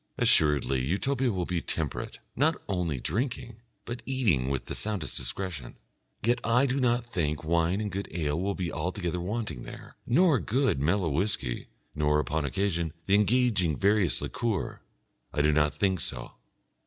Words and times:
Assuredly 0.17 0.83
Utopia 0.83 1.31
will 1.31 1.45
be 1.45 1.61
temperate, 1.61 2.17
not 2.35 2.59
only 2.67 2.99
drinking, 2.99 3.57
but 3.85 4.01
eating 4.07 4.49
with 4.49 4.65
the 4.65 4.73
soundest 4.73 5.15
discretion. 5.15 5.75
Yet 6.23 6.39
I 6.43 6.65
do 6.65 6.79
not 6.79 7.03
think 7.03 7.43
wine 7.43 7.79
and 7.79 7.91
good 7.91 8.07
ale 8.09 8.41
will 8.41 8.55
be 8.55 8.71
altogether 8.71 9.21
wanting 9.21 9.61
there, 9.61 9.97
nor 10.07 10.39
good, 10.39 10.79
mellow 10.79 11.09
whisky, 11.09 11.67
nor, 11.93 12.17
upon 12.19 12.45
occasion, 12.45 12.93
the 13.05 13.13
engaging 13.13 13.77
various 13.77 14.23
liqueur. 14.23 14.81
I 15.31 15.43
do 15.43 15.51
not 15.51 15.71
think 15.71 15.99
so. 15.99 16.31